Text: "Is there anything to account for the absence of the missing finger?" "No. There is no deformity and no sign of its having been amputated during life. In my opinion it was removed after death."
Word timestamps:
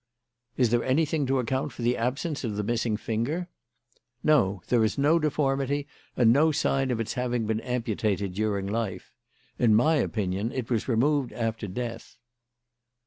"Is 0.57 0.71
there 0.71 0.83
anything 0.83 1.27
to 1.27 1.37
account 1.37 1.71
for 1.71 1.83
the 1.83 1.95
absence 1.95 2.43
of 2.43 2.55
the 2.55 2.63
missing 2.63 2.97
finger?" 2.97 3.47
"No. 4.23 4.63
There 4.69 4.83
is 4.83 4.97
no 4.97 5.19
deformity 5.19 5.85
and 6.17 6.33
no 6.33 6.51
sign 6.51 6.89
of 6.89 6.99
its 6.99 7.13
having 7.13 7.45
been 7.45 7.59
amputated 7.61 8.33
during 8.33 8.65
life. 8.65 9.13
In 9.59 9.75
my 9.75 9.97
opinion 9.97 10.51
it 10.53 10.71
was 10.71 10.87
removed 10.87 11.31
after 11.33 11.67
death." 11.67 12.17